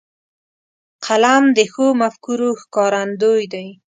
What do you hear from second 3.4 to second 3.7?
دی